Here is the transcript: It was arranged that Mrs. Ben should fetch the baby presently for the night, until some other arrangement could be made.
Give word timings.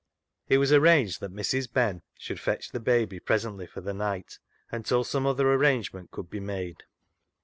It 0.49 0.57
was 0.57 0.73
arranged 0.73 1.19
that 1.19 1.31
Mrs. 1.31 1.71
Ben 1.71 2.01
should 2.17 2.39
fetch 2.39 2.71
the 2.71 2.79
baby 2.79 3.19
presently 3.19 3.67
for 3.67 3.81
the 3.81 3.93
night, 3.93 4.39
until 4.71 5.03
some 5.03 5.27
other 5.27 5.53
arrangement 5.53 6.09
could 6.09 6.27
be 6.31 6.39
made. 6.39 6.81